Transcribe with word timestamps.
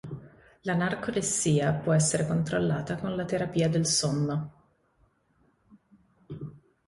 La 0.61 0.73
narcolessia 0.73 1.73
può 1.73 1.91
essere 1.93 2.25
controllata 2.25 2.95
con 2.95 3.15
la 3.15 3.23
terapia 3.23 3.69
del 3.69 3.85
sonno. 3.85 4.53